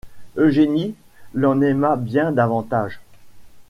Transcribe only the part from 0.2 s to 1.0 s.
Eugénie